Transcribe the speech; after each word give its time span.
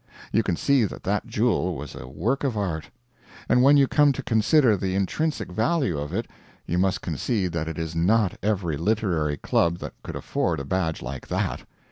You 0.31 0.41
can 0.41 0.55
see 0.55 0.83
that 0.85 1.03
that 1.03 1.27
jewel 1.27 1.75
was 1.75 1.93
a 1.93 2.07
work 2.07 2.43
of 2.43 2.57
art. 2.57 2.89
And 3.47 3.61
when 3.61 3.77
you 3.77 3.87
come 3.87 4.11
to 4.13 4.23
consider 4.23 4.75
the 4.75 4.95
intrinsic 4.95 5.51
value 5.51 5.95
of 5.99 6.11
it, 6.11 6.27
you 6.65 6.79
must 6.79 7.01
concede 7.03 7.51
that 7.51 7.67
it 7.67 7.77
is 7.77 7.93
not 7.95 8.35
every 8.41 8.77
literary 8.77 9.37
club 9.37 9.77
that 9.77 9.93
could 10.01 10.15
afford 10.15 10.59
a 10.59 10.65
badge 10.65 11.03
like 11.03 11.27
that. 11.27 11.67